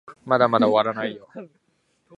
[0.25, 1.29] まだまだ終わらないよ